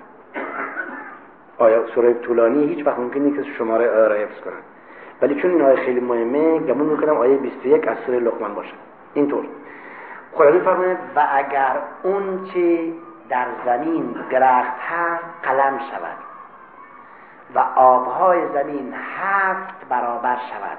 آیه 1.57 1.79
سوره 1.95 2.13
طولانی 2.13 2.67
هیچ 2.67 2.87
وقت 2.87 2.99
ممکن 2.99 3.19
نیست 3.19 3.43
شماره 3.57 3.89
آیه 3.89 4.07
را 4.07 4.15
حفظ 4.15 4.39
کنن 4.41 4.74
ولی 5.21 5.41
چون 5.41 5.51
این 5.51 5.61
آیه 5.61 5.75
خیلی 5.75 5.99
مهمه 5.99 6.59
گمون 6.59 6.87
می‌کنم 6.87 7.17
آیه 7.17 7.37
21 7.37 7.87
از 7.87 7.97
سوره 8.05 8.19
لقمان 8.19 8.55
باشه. 8.55 8.73
اینطور. 9.13 9.45
خدا 10.33 10.51
میفرماید 10.51 10.97
و 11.15 11.27
اگر 11.31 11.77
اون 12.03 12.45
چی 12.53 12.93
در 13.29 13.45
زمین 13.65 14.15
درخت 14.29 14.79
هست 14.79 15.23
قلم 15.43 15.79
شود 15.91 16.17
و 17.55 17.59
آبهای 17.75 18.39
زمین 18.53 18.93
هفت 18.93 19.89
برابر 19.89 20.35
شود. 20.35 20.77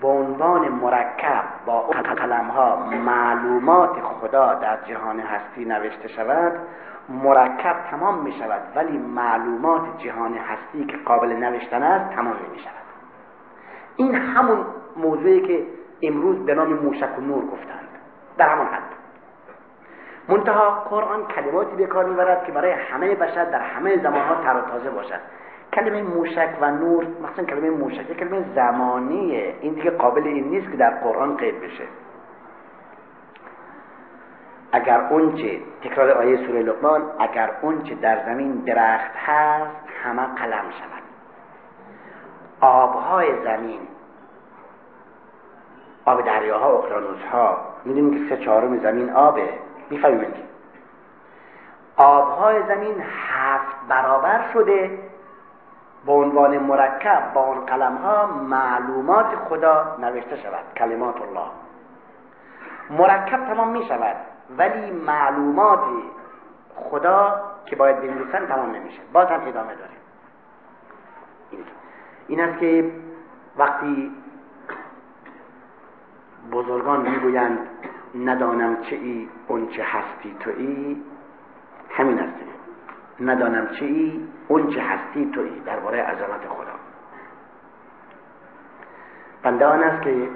به 0.00 0.08
عنوان 0.08 0.68
مرکب 0.68 1.44
با 1.66 1.80
قلم 2.16 2.48
ها 2.48 2.76
معلومات 2.76 4.00
خدا 4.00 4.54
در 4.54 4.76
جهان 4.88 5.20
هستی 5.20 5.64
نوشته 5.64 6.08
شود 6.08 6.52
مرکب 7.08 7.76
تمام 7.90 8.18
می 8.18 8.32
شود 8.32 8.60
ولی 8.74 8.98
معلومات 8.98 9.82
جهان 9.98 10.34
هستی 10.34 10.84
که 10.84 10.96
قابل 10.96 11.32
نوشتن 11.32 11.82
است 11.82 12.14
تمام 12.16 12.34
نمی 12.48 12.58
شود 12.58 12.83
این 13.96 14.14
همون 14.14 14.66
موضوعی 14.96 15.40
که 15.40 15.66
امروز 16.02 16.46
به 16.46 16.54
نام 16.54 16.72
موشک 16.72 17.18
و 17.18 17.20
نور 17.20 17.44
گفتند. 17.44 17.88
در 18.38 18.48
همان 18.48 18.66
حد. 18.66 18.82
منتها 20.28 20.70
قرآن 20.70 21.26
کلماتی 21.26 21.76
به 21.76 21.86
کار 21.86 22.04
می‌برد 22.04 22.44
که 22.44 22.52
برای 22.52 22.72
همه 22.72 23.14
بشر 23.14 23.44
در 23.44 23.60
همه 23.60 24.02
زمانها 24.02 24.34
تر 24.34 24.56
و 24.56 24.60
تازه 24.60 24.90
باشد. 24.90 25.20
کلمه 25.72 26.02
موشک 26.02 26.48
و 26.60 26.70
نور 26.70 27.06
مثلا 27.22 27.44
کلمه 27.44 27.70
موشک 27.70 28.16
کلمه 28.16 28.44
زمانیه. 28.54 29.54
این 29.60 29.74
دیگه 29.74 29.90
قابل 29.90 30.22
این 30.26 30.48
نیست 30.48 30.70
که 30.70 30.76
در 30.76 30.90
قرآن 30.90 31.36
قید 31.36 31.60
بشه. 31.60 31.84
اگر 34.72 35.00
اونچه 35.10 35.60
تکرار 35.82 36.10
آیه 36.10 36.46
سوره 36.46 36.62
لقمان 36.62 37.02
اگر 37.18 37.50
اونچه 37.62 37.94
در 37.94 38.24
زمین 38.24 38.52
درخت 38.52 39.16
هست 39.16 39.76
همه 40.02 40.22
قلم 40.22 40.70
شود. 40.70 41.03
آبهای 42.64 43.42
زمین. 43.44 43.80
آب 46.04 46.24
دریاها 46.24 46.68
اقیانوس 46.68 47.22
ها 47.32 47.58
می‌دونیم 47.84 48.28
که 48.28 48.34
سه 48.34 48.44
چهارم 48.44 48.78
زمین 48.78 49.10
آبه. 49.10 49.48
می‌فهمید 49.90 50.34
آبهای 51.96 52.62
زمین 52.62 53.04
هفت 53.28 53.76
برابر 53.88 54.40
شده. 54.52 54.98
به 56.06 56.12
عنوان 56.12 56.58
مرکب 56.58 57.32
با 57.34 57.40
اون 57.40 57.66
قلم 57.66 57.96
ها 57.96 58.26
معلومات 58.26 59.26
خدا 59.48 59.96
نوشته 59.98 60.36
شود. 60.36 60.64
کلمات 60.76 61.22
الله. 61.22 61.50
مرکب 62.90 63.46
تمام 63.46 63.68
می 63.68 63.86
شود 63.86 64.16
ولی 64.58 64.90
معلومات 64.90 65.80
خدا 66.76 67.40
که 67.66 67.76
باید 67.76 68.00
بنویسن 68.00 68.46
تمام 68.46 68.70
نمیشه. 68.70 69.00
باز 69.12 69.28
هم 69.28 69.40
ادامه 69.48 69.74
داره. 69.74 69.93
این 72.28 72.40
است 72.40 72.58
که 72.60 72.92
وقتی 73.58 74.12
بزرگان 76.52 77.10
می‌گویند 77.10 77.58
ندانم 78.14 78.80
چه 78.82 78.96
ای 78.96 79.28
اون 79.48 79.68
چه 79.68 79.82
هستی 79.82 80.36
تویی 80.40 81.02
همین 81.90 82.18
است. 82.18 82.34
ندانم 83.20 83.68
چه 83.68 83.84
ای 83.84 84.28
اون 84.48 84.66
چه 84.66 84.80
هستی 84.80 85.30
تویی 85.30 85.60
درباره 85.60 86.02
عظمت 86.02 86.48
خدا. 86.48 86.74
بنده 89.42 89.66
آن 89.66 89.82
است 89.82 90.02
که 90.02 90.28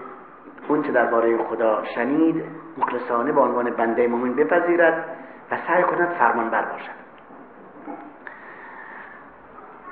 اون 0.68 0.83
چه 0.83 0.92
درباره 0.92 1.45
خدا 1.45 1.85
شنید 1.95 2.45
مخلصانه 2.78 3.33
به 3.33 3.40
عنوان 3.40 3.71
بنده 3.71 4.09
مؤمن 4.09 4.34
بپذیرد 4.34 5.17
و 5.50 5.56
سعی 5.67 5.82
کند 5.82 6.08
فرمان 6.08 6.50
بر 6.50 6.65
باشد. 6.65 6.99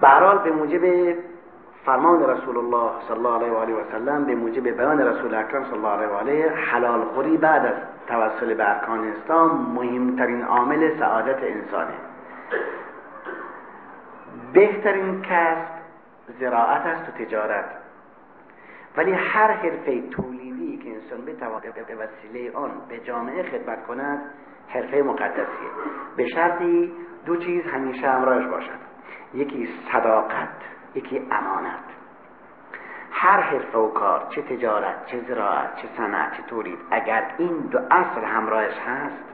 به 0.01 0.44
به 0.44 0.51
موجب 0.51 1.16
فرمان 1.87 2.22
رسول 2.22 2.57
الله 2.57 2.90
صلی 3.09 3.16
الله 3.16 3.35
علیه 3.35 3.53
و 3.53 3.57
آله 3.57 3.75
و 3.75 3.85
سلم 3.92 4.25
به 4.25 4.35
موجب 4.35 4.68
بیان 4.68 5.01
رسول 5.01 5.35
اکرم 5.35 5.64
صلی 5.64 5.75
الله 5.75 5.88
علیه 5.88 6.09
و 6.09 6.12
آله 6.12 6.51
حلال 6.51 7.05
خوری 7.05 7.37
بعد 7.37 7.66
از 7.66 7.75
توسل 8.07 8.55
به 8.55 8.70
ارکان 8.70 9.12
اسلام 9.12 9.72
مهمترین 9.75 10.42
عامل 10.42 10.99
سعادت 10.99 11.42
انسانه. 11.42 11.94
بهترین 14.53 15.22
کسب 15.22 15.68
زراعت 16.40 16.87
است 16.87 17.09
و 17.09 17.25
تجارت. 17.25 17.64
ولی 18.96 19.12
هر 19.12 19.51
حرفه 19.51 20.09
تولیدی 20.09 20.79
که 20.79 20.90
انسان 20.90 21.25
بتواند 21.25 21.87
به 21.88 21.94
وسیله 21.94 22.57
آن 22.57 22.70
به 22.88 22.99
جامعه 22.99 23.42
خدمت 23.42 23.87
کند 23.87 24.20
حرفه 24.68 25.03
مقدسیه. 25.03 25.70
به 26.16 26.27
شرطی 26.27 26.92
دو 27.27 27.37
چیز 27.37 27.64
همیشه 27.64 28.09
همراهش 28.09 28.46
باشد. 28.46 28.79
یکی 29.35 29.68
صداقت. 29.92 30.76
یکی 30.96 31.18
امانت. 31.30 31.85
هر 33.11 33.40
حرفه 33.40 33.78
و 33.78 33.88
کار 33.88 34.26
چه 34.30 34.42
تجارت 34.42 35.06
چه 35.06 35.20
زراعت 35.28 35.76
چه 35.76 35.88
صنعت 35.96 36.37
چه 36.37 36.42
تولید 36.42 36.78
اگر 36.90 37.24
این 37.38 37.56
دو 37.59 37.78
اصل 37.90 38.24
همراهش 38.24 38.78
هست 38.78 39.24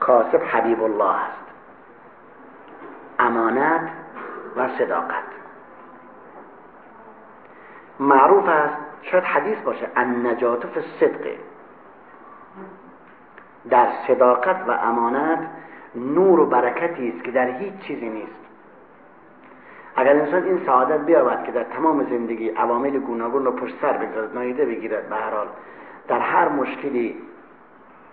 کاسب 0.00 0.42
حبیب 0.42 0.82
الله 0.82 1.14
است. 1.14 1.46
امانت 3.18 3.90
و 4.56 4.68
صداقت. 4.78 5.24
معروف 8.00 8.48
است 8.48 8.76
شاید 9.02 9.24
حدیث 9.24 9.58
باشه 9.58 9.88
ان 9.96 10.26
نجات 10.26 10.66
فی 10.66 10.80
صدقه 11.00 11.38
در 13.70 13.88
صداقت 14.06 14.56
و 14.66 14.70
امانت 14.70 15.48
نور 15.94 16.40
و 16.40 16.46
برکتی 16.46 17.08
است 17.08 17.24
که 17.24 17.30
در 17.30 17.46
هیچ 17.46 17.78
چیزی 17.78 18.08
نیست. 18.08 18.46
اگر 19.96 20.16
انسان 20.16 20.42
این 20.42 20.66
سعادت 20.66 21.06
بیابد 21.06 21.44
که 21.44 21.52
در 21.52 21.64
تمام 21.64 22.04
زندگی 22.04 22.48
عوامل 22.48 22.98
گوناگون 22.98 23.44
رو 23.44 23.52
پشت 23.52 23.74
سر 23.80 23.98
بگذارد 23.98 24.34
نایده 24.34 24.64
بگیرد 24.64 25.08
به 25.08 25.16
هر 25.16 25.30
حال 25.30 25.48
در 26.08 26.18
هر 26.18 26.48
مشکلی 26.48 27.16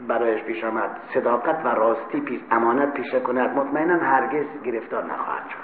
برایش 0.08 0.44
پیش 0.44 0.64
آمد 0.64 1.00
صداقت 1.14 1.66
و 1.66 1.68
راستی 1.68 2.22
پیش 2.22 2.42
امانت 2.52 2.94
پیشه 2.94 3.20
کند 3.20 3.58
مطمئنا 3.58 3.98
هرگز 3.98 4.46
گرفتار 4.64 5.04
نخواهد 5.04 5.50
شد. 5.50 5.58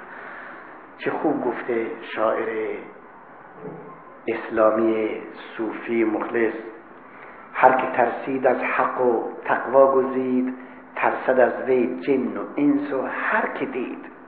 چه 0.98 1.12
خوب 1.12 1.46
گفته 1.46 1.88
شاعر 2.16 2.78
اسلامی 4.28 5.22
صوفی 5.58 6.04
مخلص 6.04 6.54
هر 7.54 7.72
که 7.72 7.98
ترسید 7.98 8.48
از 8.48 8.58
حق 8.58 9.02
و 9.02 9.32
تقوا 9.46 9.92
گزید 9.92 10.56
ترسد 10.96 11.40
از 11.40 11.54
وی 11.68 12.00
جن 12.00 12.38
و 12.38 12.46
انس 12.58 12.94
و 12.94 13.02
هر 13.02 13.48
که 13.48 13.66
دید. 13.66 14.19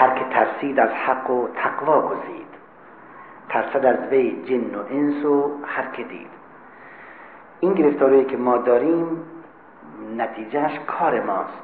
هر 0.00 0.14
که 0.14 0.24
ترسید 0.24 0.80
از 0.80 0.90
حق 0.90 1.30
و 1.30 1.48
تقوا 1.48 2.02
گزید. 2.02 2.46
ترسد 3.48 3.86
از 3.86 3.96
وی 4.10 4.42
جن 4.44 4.74
و 4.74 4.82
انس 4.90 5.24
و 5.24 5.50
هر 5.64 5.86
که 5.92 6.02
دید. 6.02 6.30
این 7.60 7.74
گرفتاری 7.74 8.24
که 8.24 8.36
ما 8.36 8.56
داریم 8.56 9.22
نتیجهش 10.16 10.78
کار 10.86 11.20
ماست. 11.20 11.62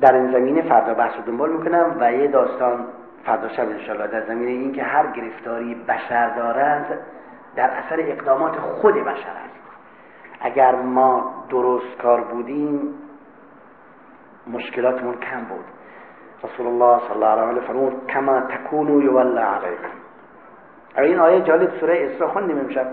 در 0.00 0.14
این 0.14 0.32
زمینه 0.32 0.62
فردا 0.62 0.94
بحث 0.94 1.16
رو 1.16 1.22
دنبال 1.22 1.50
می‌کنم 1.52 1.96
و 2.00 2.12
یه 2.12 2.28
داستان 2.28 2.86
فردا 3.24 3.48
شب 3.48 3.68
انشاءالله 3.68 4.06
در 4.06 4.26
زمینه 4.26 4.50
این 4.50 4.72
که 4.72 4.82
هر 4.82 5.06
گرفتاری 5.06 5.74
بشر 5.74 6.28
دارد 6.36 6.98
در 7.56 7.70
اثر 7.70 7.96
اقدامات 8.00 8.56
خود 8.56 8.94
بشر 8.94 9.10
است. 9.10 9.62
اگر 10.40 10.74
ما 10.74 11.44
درست 11.50 11.96
کار 12.02 12.20
بودیم 12.20 12.94
مشکلاتمون 14.46 15.14
کم 15.14 15.44
بود. 15.44 15.64
رسول 16.44 16.66
الله 16.66 16.98
صلی 16.98 17.12
الله 17.12 17.26
علیه 17.26 17.62
و 17.62 17.66
فرمود 17.66 18.06
کما 18.06 18.40
تکونو 18.40 19.02
یولا 19.02 19.42
علیکم. 19.42 19.96
این 20.98 21.18
آیه 21.18 21.40
جالب 21.40 21.70
سوره 21.80 22.10
اسراء 22.10 22.30
خوندیم 22.30 22.58
امشب 22.58 22.86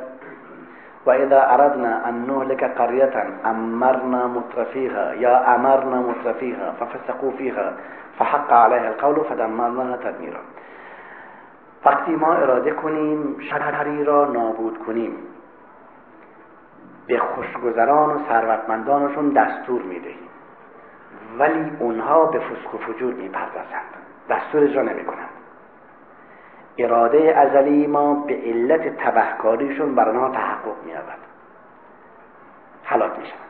و 1.06 1.12
اذا 1.12 1.42
اردنا 1.42 2.06
ان 2.06 2.26
نهلك 2.26 2.64
قريه 2.64 3.14
امرنا 3.46 4.28
مترفيها 4.28 5.16
یا 5.16 5.56
امرنا 5.56 6.02
مترفيها 6.02 6.72
ففسقوا 6.72 7.32
فيها 7.32 7.74
فحق 8.20 8.54
عليها 8.54 8.88
القول 8.88 9.24
فدمرناها 9.24 9.98
تدمیرا. 9.98 10.40
وقتی 11.86 12.16
ما 12.16 12.34
اراده 12.34 12.72
کنیم 12.72 13.40
شهری 13.40 14.04
را 14.04 14.26
نابود 14.26 14.78
کنیم. 14.78 15.18
به 17.08 17.18
خوشگذران 17.18 18.16
و 18.16 18.20
ثروتمندانشون 18.30 19.30
دستور 19.30 19.82
می‌دهیم. 19.82 20.29
ولی 21.38 21.72
اونها 21.80 22.26
به 22.26 22.40
فسق 22.40 22.76
و 22.76 22.78
فجور 22.78 23.14
می‌پردازند. 23.14 23.90
دستور 24.30 24.64
اجرا 24.64 24.82
نمی‌کنند. 24.82 25.30
اراده 26.78 27.38
ازلی 27.38 27.88
ما 27.88 28.14
به 28.14 28.34
علت 28.34 28.98
تبهکاریشون 28.98 29.96
بر 29.96 30.10
آنها 30.10 30.30
تحقق 30.30 30.84
مییابد. 30.86 31.20
حلاک 32.84 33.12
می‌شوند 33.20 33.50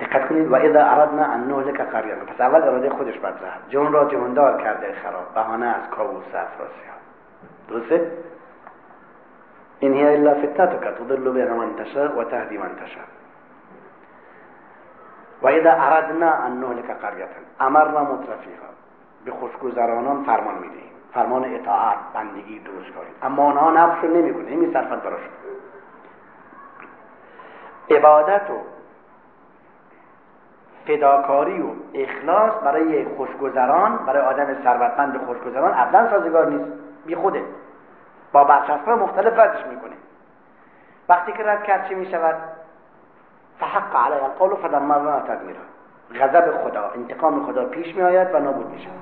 دقت 0.00 0.28
کنید 0.28 0.52
و 0.52 0.54
اذا 0.54 0.84
اردنا 0.84 1.24
ان 1.24 1.48
نهلك 1.48 1.80
قريه 1.80 2.14
پس 2.14 2.40
اول 2.40 2.62
اراده 2.62 2.90
خودش 2.90 3.18
بد 3.18 3.34
جون 3.68 3.92
را 3.92 4.04
جوندار 4.04 4.62
کرده 4.62 4.94
خراب. 5.02 5.34
بهانه 5.34 5.66
از 5.66 5.90
کابوس 5.90 6.24
افراسی 6.24 6.86
ها 6.88 6.96
درسته؟ 7.68 8.12
این 9.78 9.94
هی 9.94 10.06
الا 10.06 10.34
فتنتك 10.34 10.98
تضل 10.98 11.30
بها 11.30 11.56
من 11.56 11.76
تشاء 11.76 12.20
و 12.20 12.24
تهدی 12.24 12.58
من 12.58 12.76
تشاء. 12.76 13.15
و 15.42 15.48
اذا 15.48 15.72
اردنا 15.72 16.32
ان 16.32 16.60
نهلك 16.60 16.90
قريه 16.90 17.28
امرنا 17.60 18.02
مترفیها 18.02 18.66
به 19.24 19.30
خوشگذرانان 19.30 20.24
فرمان 20.24 20.54
می‌دهیم. 20.54 20.90
فرمان 21.14 21.54
اطاعت 21.54 21.96
بندگی 22.14 22.58
درست 22.58 22.94
کاری 22.94 23.08
اما 23.22 23.42
آنها 23.42 23.70
نفس 23.70 24.04
رو 24.04 24.16
نمی‌کنه. 24.16 24.50
این 24.50 24.72
صرفا 24.72 24.96
براشون 24.96 25.28
عبادت 27.90 28.50
و 28.50 28.58
فداکاری 30.86 31.62
و 31.62 31.66
اخلاص 31.94 32.52
برای 32.64 33.04
خوشگذران 33.04 33.96
برای 33.96 34.22
آدم 34.22 34.46
ثروتمند 34.64 35.24
خوشگذران 35.26 35.74
ابدا 35.76 36.10
سازگار 36.10 36.46
نیست. 36.46 36.72
بی 37.06 37.14
خوده. 37.14 37.44
با 38.32 38.44
برچسب‌های 38.44 38.94
مختلف 38.94 39.38
ردش 39.38 39.66
می‌کنه. 39.66 39.94
وقتی 41.08 41.32
که 41.32 41.42
رد 41.42 41.62
کرد 41.64 41.88
چه 41.88 41.94
می‌شود؟ 41.94 42.34
فحق 43.60 43.96
علی 43.96 44.14
القول 44.14 44.54
فدمرنا 44.54 45.20
تدمیرا 45.20 45.60
غضب 46.14 46.64
خدا 46.64 46.90
انتقام 46.94 47.46
خدا 47.46 47.64
پیش 47.64 47.94
میآید 47.94 48.34
و 48.34 48.38
نابود 48.38 48.70
می‌شود. 48.70 48.96